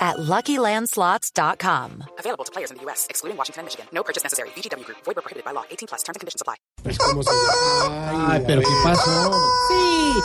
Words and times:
at 0.00 0.16
LuckyLandSlots.com. 0.16 2.04
Available 2.18 2.44
to 2.44 2.50
players 2.52 2.70
in 2.70 2.78
the 2.78 2.82
U.S., 2.84 3.06
excluding 3.10 3.36
Washington 3.36 3.60
and 3.60 3.66
Michigan. 3.66 3.86
No 3.92 4.02
purchase 4.02 4.22
necessary. 4.24 4.48
VGW 4.56 4.84
Group. 4.84 4.98
Void 5.04 5.16
where 5.16 5.22
prohibited 5.22 5.44
by 5.44 5.52
law. 5.52 5.64
18 5.70 5.86
plus. 5.88 6.02
Terms 6.02 6.16
and 6.16 6.20
conditions 6.20 6.40
apply. 6.42 6.56
Ay, 8.32 8.42
pero 8.46 8.60
¿qué 8.62 8.74
pasó? 8.82 9.32
Sí, 9.68 9.76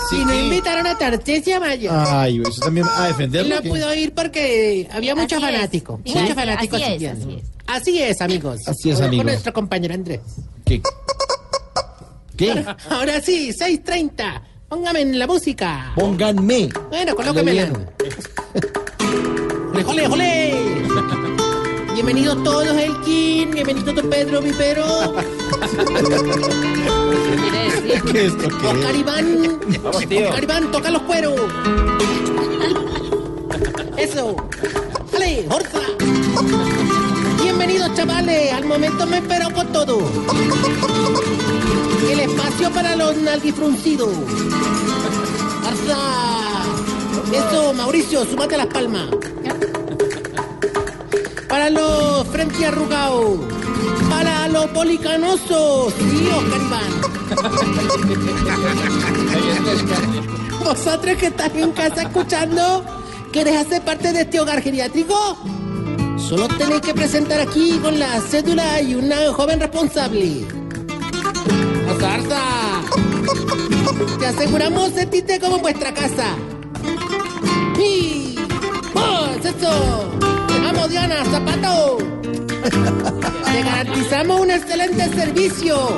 Sí, 0.09 0.21
y 0.21 0.25
no 0.25 0.33
invitaron 0.33 0.87
a 0.87 0.97
Tarcisio 0.97 1.59
Maya. 1.59 2.21
Ay, 2.21 2.41
eso 2.41 2.59
también 2.61 2.87
a 2.87 3.07
defenderlo. 3.07 3.55
no 3.55 3.61
¿qué? 3.61 3.69
pudo 3.69 3.93
ir 3.93 4.13
porque 4.15 4.87
había 4.91 5.13
muchos 5.15 5.37
Así 5.41 5.45
es. 5.45 5.53
fanáticos. 5.53 5.99
Sí, 6.03 6.09
Muchos 6.09 6.23
así- 6.23 6.33
fanáticos 6.33 6.81
así 6.81 6.83
es, 6.83 6.91
siguiendo. 6.93 7.25
así 7.25 7.35
es. 7.37 7.51
Así 7.67 8.01
es, 8.03 8.21
amigos. 8.21 8.67
Así 8.67 8.89
es, 8.89 8.95
Ahora 8.95 9.07
amigos. 9.07 9.23
Con 9.23 9.31
nuestro 9.31 9.53
compañero 9.53 9.93
Andrés. 9.93 10.21
¿Qué? 10.65 10.81
¿Qué? 12.37 12.65
Ahora 12.89 13.21
sí, 13.21 13.51
6.30. 13.51 14.41
Póngame 14.67 15.01
en 15.01 15.19
la 15.19 15.27
música. 15.27 15.91
Pónganme. 15.95 16.69
Bueno, 16.89 17.15
colóquemela. 17.15 17.67
¡Jole, 17.67 17.87
jole, 19.85 20.07
jole! 20.07 20.85
Bienvenidos 21.93 22.43
todos, 22.43 22.67
Elkin. 22.67 23.51
Bienvenido 23.51 23.93
don 23.93 24.09
Pedro 24.09 24.41
Vipero. 24.41 25.15
¿Qué 28.11 28.25
es 28.25 28.33
esto? 28.33 28.47
¿Qué? 28.49 28.67
Oscar 28.67 28.95
Iván. 28.95 29.59
Oscar 29.85 30.43
Iván, 30.43 30.71
toca 30.71 30.91
los 30.91 31.01
cueros. 31.03 31.39
Eso. 33.97 34.35
¡Dale, 35.11 35.45
Jorza! 35.49 35.79
Bienvenidos, 37.41 37.93
chavales. 37.95 38.53
Al 38.53 38.65
momento 38.65 39.05
me 39.05 39.17
espero 39.17 39.51
con 39.53 39.67
todo. 39.71 39.99
El 42.11 42.19
espacio 42.19 42.71
para 42.71 42.95
los 42.95 43.15
nalguifruncidos. 43.17 44.09
¡Arza! 45.65 45.97
Eso, 47.31 47.73
Mauricio, 47.73 48.25
súmate 48.25 48.57
las 48.57 48.67
palmas. 48.67 49.09
Para 51.55 51.69
los 51.69 52.27
frente 52.27 52.65
arrugados. 52.65 53.39
Para 54.09 54.49
los 54.49 54.65
policanosos. 54.71 55.93
Sí, 55.93 56.27
Oscar 56.35 56.61
Iván. 56.61 56.91
Vosotros 60.59 61.15
que 61.15 61.27
están 61.27 61.57
en 61.57 61.71
casa 61.71 62.01
escuchando, 62.01 62.83
¿querés 63.31 63.65
hacer 63.65 63.81
parte 63.83 64.11
de 64.11 64.23
este 64.23 64.41
hogar 64.41 64.61
geriátrico? 64.61 65.15
Solo 66.17 66.49
tenéis 66.49 66.81
que 66.81 66.93
presentar 66.93 67.39
aquí 67.39 67.79
con 67.81 67.97
la 67.99 68.19
cédula 68.19 68.81
y 68.81 68.95
una 68.95 69.31
joven 69.31 69.61
responsable. 69.61 70.45
¡Azarza! 71.89 72.41
Te 74.19 74.25
aseguramos 74.25 74.89
sentirte 74.91 75.39
como 75.39 75.55
en 75.55 75.61
vuestra 75.61 75.93
casa. 75.93 76.35
¡Y! 77.79 78.35
¡Vos, 78.93 79.45
eso! 79.45 80.34
¡Vamos, 80.75 80.89
Diana, 80.89 81.23
zapato! 81.25 81.97
Te 83.45 83.63
garantizamos 83.63 84.41
un 84.41 84.51
excelente 84.51 85.09
servicio. 85.15 85.97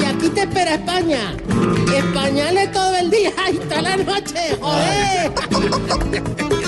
Y 0.00 0.04
aquí 0.04 0.28
te 0.30 0.40
espera 0.42 0.74
España. 0.74 1.34
Españoles 1.94 2.72
todo 2.72 2.96
el 2.96 3.10
día 3.10 3.30
y 3.52 3.56
toda 3.56 3.82
la 3.82 3.96
noche. 3.96 4.56
¡Joder! 4.60 5.32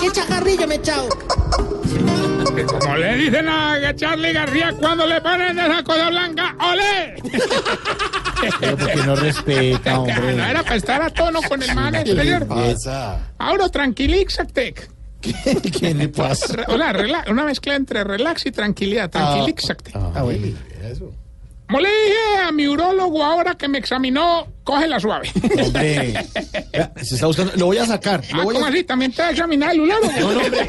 ¡Qué 0.00 0.12
chacarrillo 0.12 0.66
me 0.68 0.74
he 0.74 0.78
echado! 0.78 1.08
Como 2.80 2.96
le 2.96 3.14
dicen 3.16 3.48
a 3.48 3.94
Charlie 3.94 4.32
García 4.32 4.72
cuando 4.78 5.06
le 5.06 5.20
ponen 5.20 5.58
esa 5.58 5.82
cosa 5.84 6.10
blanca, 6.10 6.56
¡ole! 6.60 7.14
Pero 8.60 8.76
porque 8.76 8.96
no 8.96 9.16
respeta, 9.16 9.92
No 9.94 10.02
hombre. 10.02 10.34
era 10.50 10.62
para 10.62 10.76
estar 10.76 11.02
a 11.02 11.10
tono 11.10 11.40
con 11.42 11.62
el 11.62 11.74
man 11.74 11.92
¿Qué 11.92 12.04
le 12.04 12.10
exterior. 12.12 12.46
pasa? 12.46 13.18
Ahora 13.38 13.68
tranquilízate. 13.68 14.74
¿Qué, 15.20 15.34
qué 15.70 15.94
le 15.94 16.08
pasa? 16.08 16.54
Hola, 16.68 16.92
rela- 16.92 17.28
una 17.30 17.44
mezcla 17.44 17.74
entre 17.74 18.04
relax 18.04 18.46
y 18.46 18.52
tranquilidad. 18.52 19.10
Tranquilízate. 19.10 19.90
Ah, 19.94 20.22
bueno. 20.22 20.56
Como 21.66 21.80
le 21.80 21.88
dije 21.88 22.42
a 22.46 22.50
mi 22.52 22.66
urólogo 22.66 23.22
ahora 23.22 23.54
que 23.56 23.68
me 23.68 23.76
examinó, 23.78 24.46
cógela 24.64 24.98
suave. 24.98 25.30
Hombre. 25.62 26.14
Se 27.02 27.16
está 27.16 27.26
buscando. 27.26 27.52
Lo 27.56 27.66
voy 27.66 27.76
a 27.78 27.84
sacar. 27.86 28.22
Ah, 28.32 28.36
Lo 28.38 28.44
voy 28.44 28.54
¿Cómo 28.54 28.66
a... 28.66 28.68
así? 28.70 28.84
¿También 28.84 29.12
te 29.12 29.20
va 29.20 29.28
a 29.28 29.30
examinar 29.32 29.72
el 29.72 29.80
urólogo? 29.80 30.10
No, 30.18 30.32
no, 30.32 30.40
hombre. 30.40 30.66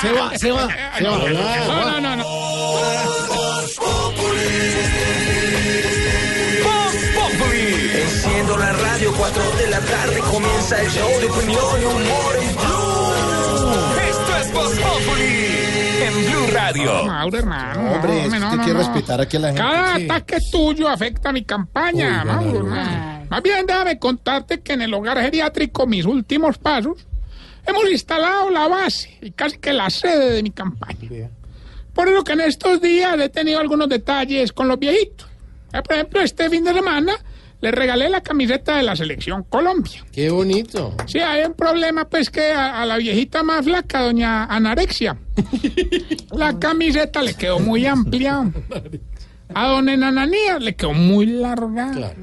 Se 0.00 0.12
va, 0.12 0.38
se 0.38 0.50
va. 0.52 0.68
Se 0.98 1.04
va. 1.04 1.18
No, 1.66 1.90
no, 1.90 2.00
no, 2.00 2.16
no. 2.16 3.32
Enciendo 7.94 8.56
la 8.56 8.72
radio, 8.72 9.12
4 9.16 9.42
de 9.58 9.66
la 9.70 9.80
tarde 9.80 10.18
comienza 10.30 10.80
el 10.80 10.90
show 10.90 11.08
de 11.20 11.26
opinión 11.26 11.80
y 11.80 11.84
humor 11.84 12.36
en 12.40 12.54
Voz 14.52 14.78
Populi 14.78 16.02
en 16.02 16.30
Blue 16.30 16.46
Radio. 16.52 17.04
Mauro, 17.04 17.38
hermano. 17.38 17.92
Hombre, 17.92 18.12
no, 18.14 18.22
es 18.26 18.32
que 18.32 18.38
no, 18.40 18.50
quiere 18.64 18.72
no. 18.74 18.78
respetar 18.78 19.20
aquí 19.20 19.36
a 19.36 19.40
la 19.40 19.46
gente. 19.48 19.62
Cada 19.62 19.96
Sí. 19.96 20.04
ataque 20.04 20.38
tuyo 20.50 20.88
afecta 20.88 21.32
mi 21.32 21.44
campaña, 21.44 22.20
Uy, 22.22 22.26
Mauro, 22.28 22.42
no, 22.44 22.52
no, 22.52 22.58
hermano. 22.58 23.26
Más 23.30 23.42
bien, 23.42 23.66
déjame 23.66 23.98
contarte 23.98 24.60
que 24.60 24.72
en 24.74 24.82
el 24.82 24.92
hogar 24.94 25.18
geriátrico, 25.20 25.86
mis 25.86 26.04
últimos 26.04 26.58
pasos, 26.58 27.06
hemos 27.66 27.90
instalado 27.90 28.50
la 28.50 28.68
base 28.68 29.16
y 29.22 29.30
casi 29.30 29.58
que 29.58 29.72
la 29.72 29.88
sede 29.90 30.30
de 30.32 30.42
mi 30.42 30.50
campaña. 30.50 31.08
Por 31.94 32.08
eso 32.08 32.24
que 32.24 32.32
en 32.32 32.40
estos 32.40 32.80
días 32.80 33.18
he 33.18 33.28
tenido 33.28 33.58
algunos 33.60 33.88
detalles 33.88 34.52
con 34.52 34.68
los 34.68 34.78
viejitos. 34.78 35.28
Eh, 35.72 35.80
Por 35.82 35.94
ejemplo, 35.94 36.20
este 36.20 36.50
fin 36.50 36.64
de 36.64 36.74
semana 36.74 37.12
le 37.62 37.70
regalé 37.70 38.10
la 38.10 38.20
camiseta 38.20 38.76
de 38.76 38.82
la 38.82 38.96
selección 38.96 39.44
Colombia. 39.44 40.04
¡Qué 40.12 40.28
bonito! 40.30 40.94
Sí, 41.06 41.20
hay 41.20 41.44
un 41.44 41.54
problema, 41.54 42.08
pues, 42.08 42.28
que 42.28 42.50
a, 42.52 42.82
a 42.82 42.86
la 42.86 42.96
viejita 42.96 43.44
más 43.44 43.64
flaca, 43.64 44.02
doña 44.02 44.44
Anarexia, 44.46 45.16
la 46.32 46.58
camiseta 46.58 47.22
le 47.22 47.34
quedó 47.34 47.60
muy 47.60 47.86
amplia. 47.86 48.50
A 49.54 49.68
don 49.68 49.88
Enananías 49.88 50.60
le 50.60 50.74
quedó 50.74 50.92
muy 50.92 51.26
larga. 51.26 52.14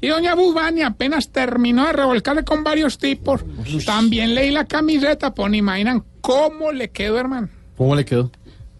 Y 0.00 0.08
doña 0.08 0.34
Bubani 0.34 0.82
apenas 0.82 1.28
terminó 1.30 1.86
de 1.86 1.92
revolcarle 1.92 2.42
con 2.42 2.64
varios 2.64 2.96
tipos. 2.98 3.44
También 3.84 4.34
leí 4.34 4.50
la 4.50 4.64
camiseta, 4.64 5.34
pues, 5.34 5.50
ni 5.50 5.58
imaginan 5.58 6.02
cómo 6.22 6.72
le 6.72 6.90
quedó, 6.90 7.18
hermano. 7.18 7.48
¿Cómo 7.76 7.94
le 7.94 8.06
quedó? 8.06 8.30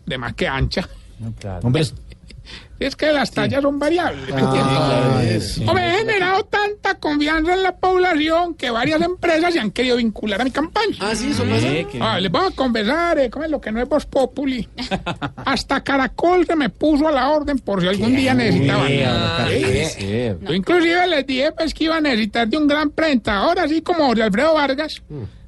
De 0.06 0.16
más 0.16 0.32
que 0.34 0.48
ancha. 0.48 0.88
Hombre. 1.62 1.84
Es 2.78 2.96
que 2.96 3.12
las 3.12 3.30
tallas 3.30 3.62
son 3.62 3.78
variables. 3.78 4.34
¿me 4.34 4.40
entiendes? 4.40 4.78
Ay, 4.80 5.40
sí. 5.40 5.64
Hombre, 5.66 5.88
he 5.88 5.98
generado 5.98 6.44
tanta 6.44 6.96
confianza 6.96 7.54
en 7.54 7.62
la 7.62 7.76
población 7.76 8.54
que 8.54 8.70
varias 8.70 9.00
empresas 9.00 9.54
se 9.54 9.60
han 9.60 9.70
querido 9.70 9.96
vincular 9.98 10.40
a 10.40 10.44
mi 10.44 10.50
campaña. 10.50 10.96
Ah, 10.98 11.14
sí, 11.14 11.30
eso 11.30 11.44
pasa. 11.44 11.68
Ah, 12.00 12.18
les 12.18 12.30
voy 12.30 12.44
a 12.44 12.50
conversar, 12.50 13.18
eh, 13.20 13.30
¿cómo 13.30 13.44
es 13.44 13.50
lo 13.50 13.60
que 13.60 13.70
no 13.70 13.80
es 13.80 13.88
Voz 13.88 14.06
Populi? 14.06 14.68
Hasta 15.36 15.84
Caracol 15.84 16.44
se 16.44 16.56
me 16.56 16.70
puso 16.70 17.06
a 17.06 17.12
la 17.12 17.30
orden 17.30 17.60
por 17.60 17.80
si 17.80 17.88
algún 17.88 18.16
día 18.16 18.34
necesitaban. 18.34 18.88
Sí. 18.88 20.32
Yo 20.40 20.52
inclusive 20.52 21.06
les 21.06 21.26
dije 21.26 21.52
pues, 21.52 21.72
que 21.74 21.84
iba 21.84 21.96
a 21.96 22.00
necesitar 22.00 22.48
de 22.48 22.56
un 22.56 22.66
gran 22.66 22.90
presentador, 22.90 23.60
así 23.60 23.80
como 23.82 24.06
Jorge 24.06 24.24
Alfredo 24.24 24.54
Vargas. 24.54 25.02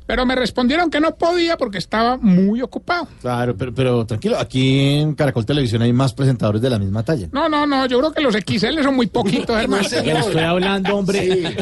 Pero 0.07 0.27
me 0.27 0.35
respondieron 0.35 0.91
que 0.91 1.01
no 1.01 1.15
podía 1.17 1.57
porque 1.57 1.79
estaba 1.79 2.19
muy 2.19 2.61
ocupado. 2.61 3.09
Claro, 3.23 3.57
pero, 3.57 3.73
pero 3.75 4.05
tranquilo, 4.07 4.39
aquí 4.39 4.79
en 4.99 5.15
Caracol 5.15 5.47
Televisión 5.47 5.81
hay 5.83 5.93
más 5.95 6.13
presentadores 6.13 6.61
de 6.61 6.69
la 6.71 6.79
misma 6.79 7.03
talla. 7.03 7.29
No, 7.33 7.49
no, 7.49 7.67
no, 7.67 7.87
yo 7.87 7.99
creo 8.01 8.13
que 8.13 8.21
los 8.21 8.35
XL 8.35 8.83
son 8.83 8.97
muy 8.97 9.07
poquitos, 9.07 9.57
hermano. 9.61 9.83
Le 9.89 10.13
estoy 10.19 10.43
hablando, 10.43 10.97
hombre. 10.97 11.55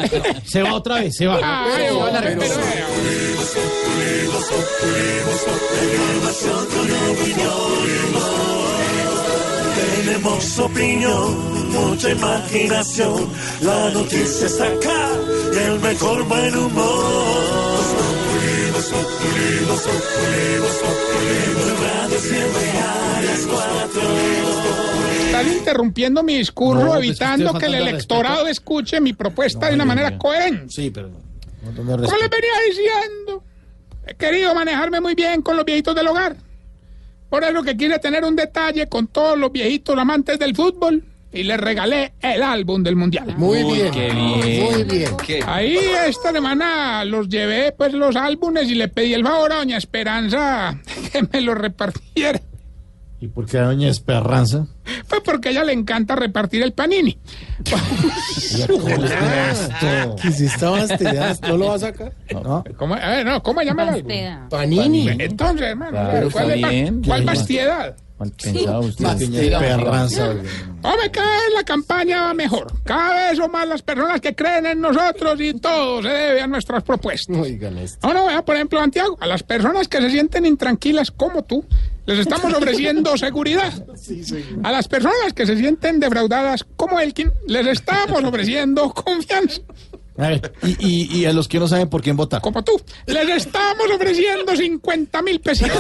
Se 0.45 0.61
va 0.63 0.75
otra 0.75 0.97
vez, 0.97 1.15
se 1.17 1.27
va. 1.27 1.39
Ay, 1.43 1.87
hola, 1.91 2.21
pero- 2.21 2.41
Tenemos 10.05 10.59
opinión, 10.59 11.71
mucha 11.73 12.11
imaginación. 12.11 13.29
La 13.63 13.91
noticia 13.91 14.47
está 14.47 14.65
acá 14.67 15.09
y 15.55 15.59
el 15.59 15.81
mejor 15.81 16.25
buen 16.29 16.57
humor. 16.57 17.42
Radio 21.81 22.19
siempre 22.19 22.71
a 22.79 23.23
las 23.23 23.47
cuatro. 23.47 24.03
Están 25.27 25.53
interrumpiendo 25.53 26.23
mi 26.23 26.39
discurso, 26.39 26.85
No, 26.85 26.93
pues, 26.93 27.05
evitando 27.05 27.55
que 27.55 27.67
el 27.67 27.75
electorado 27.75 28.47
escuche 28.49 29.01
mi 29.01 29.13
propuesta 29.13 29.69
de 29.69 29.75
una 29.75 29.85
manera 29.85 30.19
coherente. 30.19 30.67
Sí, 30.69 30.91
pero 30.91 31.11
Como 31.65 31.97
les 31.97 32.31
venía 32.31 32.53
diciendo, 32.69 33.45
he 34.07 34.15
querido 34.15 34.55
manejarme 34.55 35.01
muy 35.01 35.15
bien 35.15 35.43
con 35.43 35.57
los 35.57 35.65
viejitos 35.65 35.95
del 35.95 36.09
hogar. 36.09 36.37
Por 37.31 37.45
eso 37.45 37.63
que 37.63 37.77
quise 37.77 37.99
tener 37.99 38.25
un 38.25 38.37
detalle 38.37 38.89
con 38.89 39.07
todos 39.07 39.39
los 39.39 39.51
viejitos 39.51 39.97
amantes 39.97 40.39
del 40.39 40.55
fútbol 40.55 41.03
y 41.33 41.43
les 41.45 41.59
regalé 41.59 42.13
el 42.21 42.43
álbum 42.43 42.83
del 42.83 42.97
mundial. 42.97 43.35
Muy 43.37 43.63
bien. 43.65 43.93
Muy 44.15 44.85
bien. 44.85 45.11
Ahí 45.47 45.79
esta 46.07 46.33
semana 46.33 47.05
los 47.05 47.29
llevé 47.29 47.73
pues 47.73 47.93
los 47.95 48.17
álbumes 48.17 48.69
y 48.69 48.75
le 48.75 48.89
pedí 48.89 49.15
el 49.15 49.23
favor 49.23 49.53
a 49.53 49.57
doña 49.57 49.79
Esperanza 49.79 50.79
que 51.13 51.23
me 51.33 51.41
los 51.41 51.57
repartiera. 51.57 52.41
¿Y 53.21 53.29
por 53.29 53.47
qué 53.47 53.59
a 53.59 53.67
doña 53.67 53.89
Esperanza? 53.89 54.67
Fue 55.07 55.23
porque 55.23 55.49
a 55.49 55.53
ella 55.53 55.65
le 55.65 55.73
encanta 55.73 56.17
repartir 56.17 56.63
el 56.63 56.73
panini. 56.73 57.17
¿Qué 60.21 60.33
si 60.33 60.47
estabas 60.47 60.91
¿No 61.43 61.57
lo 61.57 61.69
vas 61.69 61.85
a 61.85 61.87
sacar? 61.87 62.13
¿No? 62.33 62.65
¿Cómo, 62.77 62.95
a 62.95 63.09
ver, 63.09 63.25
no, 63.25 63.41
¿cómo 63.43 63.63
llama 63.63 63.85
el 63.85 63.89
álbum? 63.91 64.49
Panini. 64.51 65.09
Entonces, 65.09 65.69
hermano, 65.69 65.91
Claro, 65.93 66.31
¿cuál, 66.33 66.51
está 66.51 66.67
es, 66.69 66.73
bien. 66.73 67.03
¿cuál 67.05 67.21
Bien. 67.21 67.95
Mal 68.23 68.31
pensado 68.31 68.81
usted. 68.81 69.05
Más 69.05 69.19
Doña 69.19 69.41
tira. 69.41 69.59
Esperanza. 69.59 70.31
Hombre, 70.83 71.11
cada 71.11 71.33
vez 71.33 71.55
la 71.55 71.65
campaña 71.65 72.23
va 72.23 72.35
mejor. 72.35 72.73
Cada 72.85 73.29
vez 73.29 73.37
son 73.37 73.51
más 73.51 73.67
las 73.67 73.83
personas 73.83 74.21
que 74.21 74.33
creen 74.35 74.67
en 74.67 74.81
nosotros 74.81 75.41
y 75.41 75.55
todo 75.55 76.03
se 76.03 76.09
debe 76.09 76.41
a 76.41 76.47
nuestras 76.47 76.85
propuestas. 76.85 77.37
Oigan 77.37 77.79
esto. 77.79 78.07
No, 78.07 78.15
no, 78.15 78.27
vea, 78.27 78.45
por 78.45 78.55
ejemplo, 78.55 78.79
Santiago, 78.79 79.19
a 79.21 79.27
las 79.27 79.43
personas 79.43 79.89
que 79.89 80.01
se 80.01 80.11
sienten 80.11 80.47
intranquilas 80.47 81.11
como 81.11 81.43
tú, 81.43 81.65
les 82.07 82.21
estamos 82.21 82.53
ofreciendo 82.55 83.17
seguridad. 83.17 83.73
A 84.63 84.71
las 84.71 84.87
personas 84.87 85.33
que 85.35 85.45
se 85.45 85.57
sienten 85.57 85.99
defraudadas 85.99 86.65
como 86.77 87.01
Elkin, 87.01 87.33
les 87.49 87.67
estamos 87.67 88.23
ofreciendo 88.23 88.93
confianza. 88.95 89.63
A 90.19 90.29
ver, 90.29 90.53
y, 90.63 90.77
y, 90.87 91.19
y 91.21 91.25
a 91.25 91.33
los 91.33 91.49
que 91.49 91.59
no 91.59 91.67
saben 91.67 91.89
por 91.89 92.03
quién 92.03 92.17
votar. 92.17 92.43
Como 92.43 92.63
tú, 92.63 92.73
les 93.07 93.29
estamos 93.29 93.87
ofreciendo 93.95 94.55
50 94.55 95.23
mil 95.23 95.41
pesitos. 95.41 95.79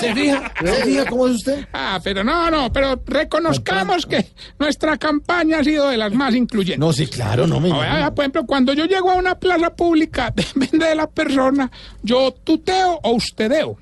¿Se 0.00 0.12
fija? 0.12 0.52
¿Se 0.60 0.84
fija 0.84 1.06
cómo 1.06 1.28
es 1.28 1.36
usted? 1.36 1.68
Ah, 1.72 2.00
pero 2.02 2.24
no, 2.24 2.50
no, 2.50 2.72
pero 2.72 3.00
reconozcamos 3.06 4.06
que 4.06 4.26
nuestra 4.58 4.96
campaña 4.98 5.60
ha 5.60 5.64
sido 5.64 5.88
de 5.88 5.96
las 5.96 6.12
más 6.12 6.34
incluyentes. 6.34 6.80
No, 6.80 6.92
sí, 6.92 7.06
claro, 7.06 7.46
no 7.46 7.60
me. 7.60 7.72
Vea, 7.72 8.12
por 8.12 8.24
ejemplo, 8.24 8.44
cuando 8.44 8.72
yo 8.72 8.86
llego 8.86 9.10
a 9.10 9.14
una 9.14 9.38
plaza 9.38 9.70
pública, 9.74 10.32
depende 10.34 10.86
de 10.86 10.94
la 10.96 11.06
persona, 11.06 11.70
yo 12.02 12.32
tuteo 12.32 12.98
o 13.04 13.12
ustedeo. 13.12 13.78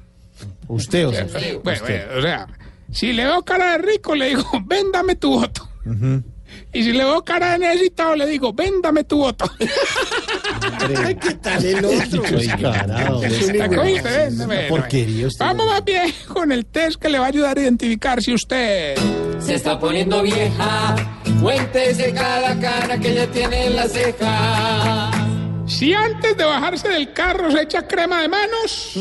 Usted, 0.69 1.09
o 1.09 1.12
sea. 1.12 1.25
Bueno, 1.25 1.61
bueno, 1.62 2.05
o 2.19 2.23
sea, 2.23 2.47
si 2.93 3.12
le 3.15 3.25
veo 3.25 3.43
cara 3.43 3.73
de 3.73 3.79
rico, 3.79 4.15
le 4.15 4.29
digo, 4.29 4.44
véndame 4.67 5.15
tu 5.17 5.31
voto. 5.31 5.69
Y 6.75 6.82
si 6.82 6.93
le 6.93 7.05
veo 7.05 7.25
cara 7.25 7.53
de 7.53 7.59
necesitado, 7.61 8.17
le 8.17 8.26
digo, 8.26 8.53
véndame 8.53 9.05
tu 9.05 9.19
voto. 9.19 9.49
Ay, 11.05 11.15
¿Qué 11.15 11.35
tal 11.35 11.65
el 11.65 11.85
otro? 11.85 12.23
Véndame, 14.03 14.59
Una 14.59 14.69
porquería 14.69 15.29
usted. 15.29 15.44
Vamos 15.44 15.67
más 15.67 15.85
bien 15.85 16.12
con 16.26 16.50
el 16.50 16.67
test 16.67 17.00
que 17.00 17.09
le 17.09 17.19
va 17.21 17.26
a 17.26 17.29
ayudar 17.29 17.56
a 17.56 17.61
identificar 17.61 18.21
si 18.21 18.35
usted... 18.35 18.97
Se 19.38 19.55
está 19.55 19.79
poniendo 19.79 20.23
vieja, 20.23 20.97
cuéntese 21.41 22.12
cada 22.12 22.59
cana 22.59 22.99
que 22.99 23.11
ella 23.11 23.31
tiene 23.31 23.67
en 23.67 23.77
la 23.77 23.88
ceja. 23.88 25.11
Si 25.67 25.94
antes 25.94 26.37
de 26.37 26.44
bajarse 26.44 26.88
del 26.88 27.12
carro 27.12 27.50
se 27.50 27.62
echa 27.62 27.87
crema 27.87 28.20
de 28.23 28.29
manos, 28.29 28.99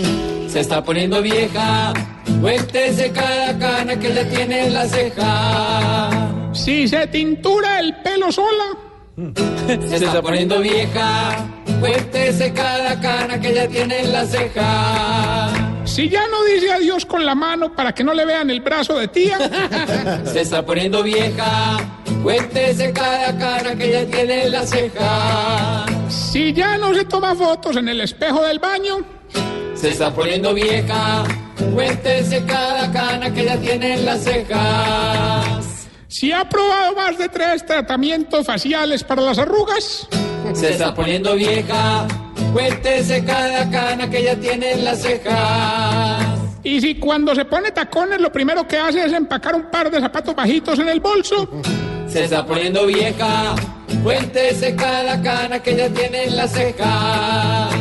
Se 0.47 0.59
está 0.59 0.83
poniendo 0.83 1.21
vieja, 1.21 1.93
cuéntese 2.39 3.11
cada 3.11 3.57
cana 3.57 3.97
que 3.99 4.11
ella 4.11 4.29
tiene 4.29 4.67
en 4.67 4.73
la 4.73 4.87
ceja. 4.87 6.09
Si 6.53 6.87
se 6.87 7.07
tintura 7.07 7.79
el 7.79 7.95
pelo 7.97 8.31
sola, 8.31 8.77
Se 9.87 10.05
está 10.05 10.21
poniendo 10.23 10.59
vieja, 10.59 11.45
cuéntese 11.79 12.51
cada 12.51 12.99
cana 12.99 13.39
que 13.39 13.49
ella 13.49 13.67
tiene 13.67 13.99
en 13.99 14.11
la 14.11 14.25
ceja. 14.25 15.51
si 15.85 16.09
ya 16.09 16.27
no 16.29 16.43
dice 16.45 16.71
adiós 16.71 17.05
con 17.05 17.23
la 17.23 17.35
mano 17.35 17.75
para 17.75 17.93
que 17.93 18.03
no 18.03 18.13
le 18.13 18.25
vean 18.25 18.49
el 18.49 18.61
brazo 18.61 18.97
de 18.97 19.07
tía, 19.09 19.37
Se 20.25 20.41
está 20.41 20.65
poniendo 20.65 21.03
vieja, 21.03 21.79
cuéntese 22.23 22.91
cada 22.91 23.37
cana 23.37 23.75
que 23.75 23.89
ella 23.89 24.09
tiene 24.09 24.45
en 24.45 24.51
la 24.51 24.65
ceja. 24.65 25.85
si 26.09 26.51
ya 26.53 26.77
no 26.79 26.93
se 26.95 27.05
toma 27.05 27.35
fotos 27.35 27.75
en 27.77 27.89
el 27.89 28.01
espejo 28.01 28.41
del 28.43 28.57
baño, 28.57 28.97
Se 29.75 29.89
está 29.89 30.11
poniendo 30.11 30.55
vieja, 30.55 31.23
cuéntese 31.71 32.43
cada 32.45 32.91
cana 32.91 33.31
que 33.31 33.41
ella 33.41 33.57
tiene 33.57 33.93
en 33.93 34.05
las 34.05 34.23
cejas. 34.23 35.69
Si 36.13 36.31
ha 36.31 36.47
probado 36.47 36.93
más 36.95 37.17
de 37.17 37.27
tres 37.27 37.65
tratamientos 37.65 38.45
faciales 38.45 39.03
para 39.03 39.23
las 39.23 39.39
arrugas, 39.39 40.07
Se 40.53 40.71
está 40.73 40.93
poniendo 40.93 41.33
vieja, 41.33 42.07
cuéntese 42.53 43.25
cada 43.25 43.67
cana 43.71 44.07
que 44.07 44.19
ella 44.19 44.39
tiene 44.39 44.73
en 44.73 44.85
las 44.85 45.01
cejas. 45.01 46.23
y 46.63 46.79
si 46.81 46.99
cuando 46.99 47.33
se 47.33 47.45
pone 47.45 47.71
tacones 47.71 48.21
lo 48.21 48.31
primero 48.31 48.67
que 48.67 48.77
hace 48.77 49.03
es 49.03 49.11
empacar 49.11 49.55
un 49.55 49.71
par 49.71 49.89
de 49.89 49.99
zapatos 49.99 50.35
bajitos 50.35 50.77
en 50.77 50.89
el 50.89 50.99
bolso, 50.99 51.49
Se 52.07 52.25
está 52.25 52.45
poniendo 52.45 52.85
vieja, 52.85 53.55
cuéntese 54.03 54.75
cada 54.75 55.19
cana 55.19 55.63
que 55.63 55.71
ella 55.71 55.89
tiene 55.89 56.25
en 56.25 56.35
las 56.37 56.51
cejas. 56.51 57.72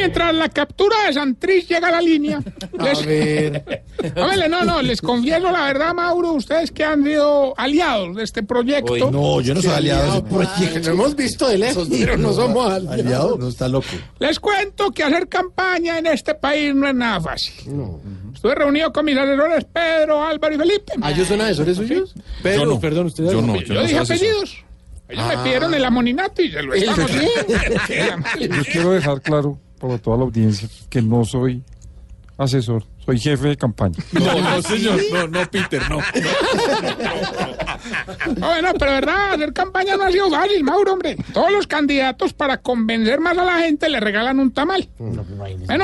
Mientras 0.00 0.34
la 0.34 0.48
captura 0.48 0.96
de 1.06 1.12
Santrich 1.12 1.68
llega 1.68 1.88
a 1.88 1.90
la 1.90 2.00
línea, 2.00 2.40
A 2.78 2.84
les, 2.84 3.04
ver. 3.04 3.84
Ómele, 4.16 4.48
no, 4.48 4.64
no, 4.64 4.80
les 4.80 5.02
confieso 5.02 5.50
la 5.50 5.64
verdad, 5.64 5.92
Mauro, 5.92 6.32
ustedes 6.32 6.70
que 6.70 6.82
han 6.82 7.04
sido 7.04 7.52
aliados 7.58 8.16
de 8.16 8.22
este 8.24 8.42
proyecto. 8.42 9.10
No, 9.10 9.42
yo 9.42 9.52
no 9.52 9.60
soy 9.60 9.72
aliado 9.72 10.02
de 10.02 10.08
ese 10.08 10.18
Aliado, 10.18 10.24
proyecto. 10.24 10.88
Lo 10.88 10.94
hemos 10.94 11.16
visto 11.16 11.48
de 11.48 11.58
lejos, 11.58 11.88
pero 11.90 12.16
no 12.16 12.32
somos 12.32 12.72
aliados. 12.72 12.98
Aliado, 12.98 13.36
no 13.38 13.48
está 13.48 13.68
loco. 13.68 13.88
Les 14.18 14.40
cuento 14.40 14.90
que 14.90 15.02
hacer 15.02 15.28
campaña 15.28 15.98
en 15.98 16.06
este 16.06 16.34
país 16.34 16.74
no 16.74 16.88
es 16.88 16.94
nada 16.94 17.20
fácil. 17.20 17.54
Estuve 18.32 18.54
reunido 18.54 18.90
con 18.90 19.04
mis 19.04 19.18
asesores 19.18 19.64
Pedro, 19.64 20.24
Álvaro 20.24 20.54
y 20.54 20.58
Felipe. 20.58 20.92
¿Ah, 21.02 21.10
ellos 21.10 21.28
son 21.28 21.42
asesores 21.42 21.76
suyos? 21.76 22.14
Pedro, 22.42 22.80
perdón, 22.80 23.06
usted 23.08 23.30
Yo 23.30 23.42
no, 23.42 23.54
Yo 23.60 23.82
dije 23.82 23.98
apellidos. 23.98 24.64
Ellos 25.10 25.26
me 25.26 25.38
pidieron 25.38 25.74
el 25.74 25.84
amoninato 25.84 26.40
y 26.40 26.50
se 26.52 26.62
lo 26.62 26.72
estamos 26.72 27.10
Yo 28.40 28.64
quiero 28.72 28.92
dejar 28.92 29.20
claro 29.20 29.58
para 29.80 29.98
toda 29.98 30.18
la 30.18 30.22
audiencia 30.24 30.68
que 30.88 31.00
no 31.02 31.24
soy 31.24 31.62
asesor, 32.38 32.84
soy 33.04 33.18
jefe 33.18 33.48
de 33.48 33.56
campaña. 33.56 33.96
No, 34.12 34.40
no, 34.40 34.62
señor. 34.62 34.98
No, 35.12 35.26
no, 35.28 35.50
Peter, 35.50 35.82
no. 35.90 35.98
Bueno, 38.38 38.72
pero 38.78 38.92
verdad, 38.92 39.32
hacer 39.34 39.52
campaña 39.52 39.96
no 39.96 40.04
ha 40.04 40.12
sido 40.12 40.30
fácil, 40.30 40.62
Mauro, 40.62 40.92
hombre. 40.92 41.16
Todos 41.32 41.50
los 41.50 41.66
candidatos 41.66 42.32
para 42.34 42.58
convencer 42.58 43.20
más 43.20 43.36
a 43.38 43.44
la 43.44 43.58
gente 43.60 43.88
le 43.88 44.00
regalan 44.00 44.38
un 44.38 44.52
tamal. 44.52 44.88
Menos 44.98 45.26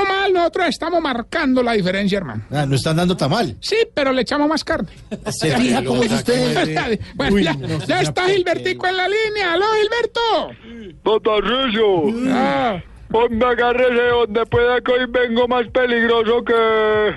mal, 0.08 0.32
nosotros 0.32 0.66
estamos 0.69 1.00
marcando 1.00 1.62
la 1.62 1.72
diferencia, 1.72 2.19
hermano. 2.19 2.44
Ah, 2.50 2.66
no 2.66 2.76
están 2.76 2.96
dando 2.96 3.16
tamal. 3.16 3.56
Sí, 3.60 3.76
pero 3.94 4.12
le 4.12 4.22
echamos 4.22 4.48
más 4.48 4.62
carne. 4.62 4.90
¿Se 5.31 5.56
fija 5.56 5.82
cómo 5.84 6.02
es 6.02 6.12
usted? 6.12 7.00
bueno, 7.14 7.38
ya, 7.38 7.56
ya 7.87 8.00
está 8.02 8.28
Gilbertico 8.28 8.87
en 8.87 8.96
la 8.96 9.08
línea. 9.08 9.54
¡Aló, 9.54 9.66
Gilberto! 9.81 10.94
Patarrillo, 11.03 12.03
Ah, 12.31 12.79
ponme 13.10 13.44
agárrese 13.44 14.03
donde 14.08 14.46
pueda 14.46 14.81
que 14.81 14.93
hoy 14.93 15.06
vengo 15.08 15.48
más 15.48 15.67
peligroso 15.69 16.44
que... 16.44 17.15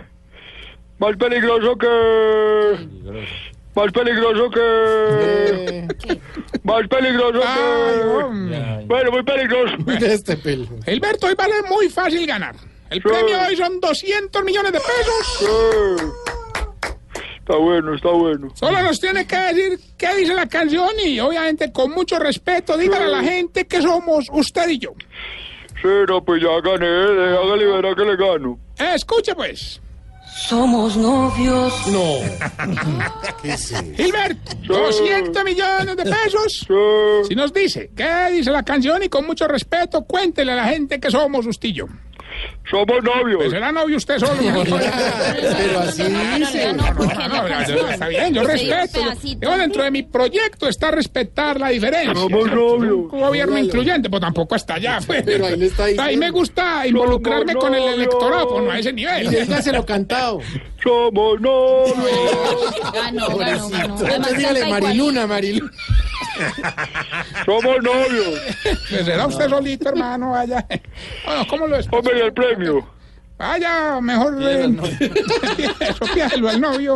Más 0.99 1.15
peligroso 1.17 1.75
que... 1.77 2.87
Más 3.75 3.91
peligroso 3.91 4.49
que... 4.49 5.87
Más 6.63 6.87
peligroso 6.87 7.39
que... 7.39 8.03
hombre. 8.23 8.85
Bueno, 8.85 9.11
muy 9.11 9.23
peligroso. 9.23 9.75
Este 10.05 10.37
pelo. 10.37 10.65
Gilberto, 10.85 11.27
hoy 11.27 11.35
vale 11.35 11.61
muy 11.69 11.89
fácil 11.89 12.25
ganar. 12.25 12.55
El 12.89 13.01
premio 13.01 13.37
hoy 13.47 13.55
son 13.55 13.79
200 13.79 14.43
millones 14.43 14.71
de 14.71 14.79
pesos. 14.79 16.03
Está 17.37 17.55
bueno, 17.55 17.95
está 17.95 18.09
bueno. 18.09 18.49
Solo 18.55 18.81
nos 18.81 18.99
tiene 18.99 19.25
que 19.25 19.35
decir 19.35 19.79
qué 19.97 20.15
dice 20.15 20.33
la 20.33 20.47
canción 20.47 20.89
y 21.03 21.19
obviamente 21.19 21.71
con 21.71 21.91
mucho 21.91 22.19
respeto 22.19 22.77
dígale 22.77 23.05
a 23.05 23.07
la 23.07 23.23
gente 23.23 23.65
que 23.65 23.81
somos 23.81 24.27
usted 24.31 24.69
y 24.69 24.79
yo. 24.79 24.93
Sí, 25.81 25.87
no, 26.07 26.23
pues 26.23 26.41
ya 26.41 26.49
gané, 26.61 26.87
hágale 26.87 27.65
verá 27.65 27.95
que 27.95 28.03
le 28.03 28.15
gano. 28.17 28.59
Escuche 28.77 29.33
pues. 29.35 29.81
Somos 30.35 30.95
novios. 30.95 31.73
No. 31.87 32.19
Gilberto, 33.97 34.39
200 34.67 35.43
millones 35.43 35.97
de 35.97 36.03
pesos. 36.03 36.65
Sí, 36.67 37.27
Si 37.29 37.35
nos 37.35 37.53
dice 37.53 37.91
qué 37.95 38.31
dice 38.31 38.51
la 38.51 38.63
canción 38.63 39.01
y 39.03 39.09
con 39.09 39.25
mucho 39.25 39.47
respeto 39.47 40.03
cuéntele 40.05 40.51
a 40.53 40.55
la 40.55 40.65
gente 40.65 40.99
que 40.99 41.09
somos 41.11 41.45
yo. 41.61 41.85
Somos 42.69 43.03
novios. 43.03 43.37
Pues 43.39 43.51
será 43.51 43.71
novio 43.71 43.97
usted 43.97 44.19
solo. 44.19 44.33
Pero 44.43 45.79
así 45.79 46.03
dice. 46.03 46.73
No, 46.73 46.93
no, 46.93 47.27
no, 47.27 47.47
no, 47.47 47.89
está 47.89 48.07
bien, 48.07 48.33
yo 48.33 48.43
respeto. 48.43 48.99
Yo, 49.41 49.57
dentro 49.57 49.83
de 49.83 49.91
mi 49.91 50.03
proyecto 50.03 50.67
está 50.67 50.91
respetar 50.91 51.59
la 51.59 51.69
diferencia. 51.69 52.13
Somos 52.13 52.51
novios. 52.51 53.11
Un 53.11 53.19
gobierno 53.19 53.57
incluyente, 53.57 54.09
pues 54.09 54.21
tampoco 54.21 54.55
hasta 54.55 54.75
allá. 54.75 54.99
Pues. 55.05 55.23
Pero 55.23 55.45
ahí 55.47 55.57
le 55.57 55.65
está 55.65 55.85
diciendo. 55.85 56.03
Ahí 56.03 56.17
me 56.17 56.29
gusta 56.29 56.85
involucrarme 56.85 57.55
con 57.55 57.73
el 57.73 57.83
electorado, 57.93 58.49
pues 58.49 58.63
no 58.63 58.71
a 58.71 58.79
ese 58.79 58.89
Y 58.89 58.93
nivel. 58.93 59.29
dígaselo 59.29 59.85
cantado. 59.85 60.39
Somos 60.83 61.41
novios. 61.41 61.93
Ganó, 62.93 63.35
ganó, 63.37 63.69
ganó. 63.69 64.69
Mariluna, 64.69 65.27
Mariluna. 65.27 65.71
Somos 67.45 67.77
novios. 67.83 68.39
Pues 68.89 69.05
será 69.05 69.27
usted 69.27 69.49
solito, 69.49 69.89
hermano, 69.89 70.31
vaya. 70.31 70.65
Bueno, 71.25 71.47
¿cómo 71.49 71.67
lo 71.67 71.75
es? 71.77 71.87
Hombre, 71.91 72.17
¿y 72.17 72.21
el 72.21 72.33
premio? 72.33 72.87
Vaya, 73.37 74.01
mejor. 74.01 74.37
eh, 74.41 74.65
eso 75.79 76.05
pídelo 76.13 76.49
al 76.49 76.59
novio. 76.59 76.95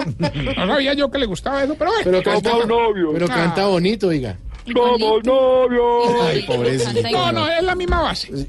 No 0.57 0.67
sabía 0.67 0.93
yo 0.93 1.09
que 1.09 1.17
le 1.19 1.25
gustaba 1.25 1.63
eso, 1.63 1.75
pero 1.75 1.91
bueno. 1.91 2.03
Pero 2.03 2.21
canta, 2.23 2.49
Somos 2.49 2.67
novios. 2.67 3.09
pero 3.13 3.27
Ah. 3.29 3.33
canta 3.35 3.65
bonito, 3.67 4.07
oiga. 4.07 4.37
Somos 4.73 5.23
novios. 5.23 6.07
Ay, 6.23 6.43
pobrecito. 6.43 7.09
No, 7.11 7.31
no, 7.31 7.47
es 7.49 7.63
la 7.63 7.75
misma 7.75 8.01
base. 8.01 8.27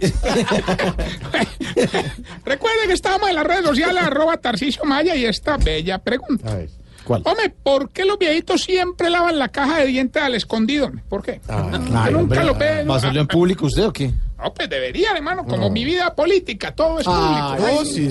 Recuerden 2.45 2.87
que 2.89 2.93
estamos 2.95 3.29
en 3.29 3.35
las 3.37 3.45
redes 3.45 3.65
sociales, 3.65 4.03
arroba 4.03 4.37
Tarcicio 4.37 4.85
Maya, 4.85 5.15
y 5.17 5.25
esta 5.25 5.57
bella 5.57 5.99
pregunta. 5.99 6.51
A 6.53 6.55
ver, 6.57 6.69
¿cuál? 7.05 7.23
Hombre, 7.25 7.55
¿por 7.63 7.91
qué 7.91 8.05
los 8.05 8.19
viejitos 8.19 8.63
siempre 8.63 9.11
lavan 9.11 9.39
la 9.39 9.49
caja 9.49 9.79
de 9.79 9.87
dientes 9.87 10.23
al 10.23 10.35
escondido? 10.35 10.91
¿Por 11.09 11.23
qué? 11.23 11.41
Ay, 11.49 11.63
nunca 11.81 12.19
hombre, 12.19 12.45
lo 12.45 12.55
ve. 12.55 12.85
¿Va 12.85 12.95
a 12.95 12.97
hacerlo 12.99 13.21
en 13.21 13.27
público 13.27 13.67
usted 13.67 13.87
o 13.87 13.93
qué? 13.93 14.13
No, 14.43 14.53
pues 14.53 14.69
deberían, 14.69 15.17
hermano. 15.17 15.45
Como 15.45 15.71
mi 15.71 15.85
vida 15.85 16.15
política, 16.15 16.75
todo 16.75 16.99
es 16.99 17.07
público. 17.07 17.25
Ah, 17.25 17.57
oh, 17.79 17.85
sí. 17.85 18.11